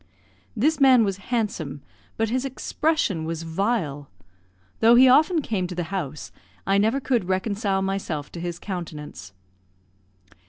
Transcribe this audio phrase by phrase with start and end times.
[0.55, 1.83] This man was handsome,
[2.17, 4.09] but his expression was vile.
[4.79, 6.31] Though he often came to the house,
[6.65, 9.31] I never could reconcile myself to his countenance.